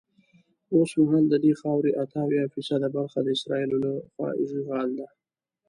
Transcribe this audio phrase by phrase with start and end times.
[0.75, 5.07] اوسمهال ددې خاورې اته اویا فیصده برخه د اسرائیلو له خوا اشغال ده.